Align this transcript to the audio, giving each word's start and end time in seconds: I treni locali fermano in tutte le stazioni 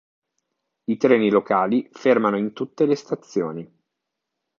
I 0.85 0.97
treni 0.97 1.29
locali 1.29 1.87
fermano 1.93 2.35
in 2.39 2.53
tutte 2.53 2.87
le 2.87 2.95
stazioni 2.95 3.71